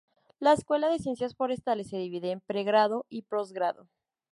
[0.39, 3.87] La Escuela de Ciencias Forestales se divide en pregrado y postgrado.